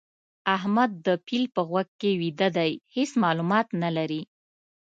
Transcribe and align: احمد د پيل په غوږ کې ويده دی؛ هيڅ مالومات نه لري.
احمد 0.57 0.91
د 1.05 1.07
پيل 1.25 1.43
په 1.55 1.61
غوږ 1.69 1.89
کې 1.99 2.11
ويده 2.21 2.49
دی؛ 2.57 2.71
هيڅ 2.95 3.11
مالومات 3.23 3.67
نه 3.83 3.89
لري. 3.97 4.21